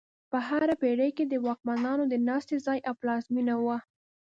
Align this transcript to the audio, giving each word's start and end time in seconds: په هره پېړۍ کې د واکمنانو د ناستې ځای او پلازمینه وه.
په 0.31 0.37
هره 0.47 0.73
پېړۍ 0.81 1.09
کې 1.17 1.25
د 1.27 1.33
واکمنانو 1.47 2.03
د 2.07 2.15
ناستې 2.27 2.55
ځای 2.65 2.79
او 2.87 2.93
پلازمینه 3.01 3.55
وه. 3.65 3.77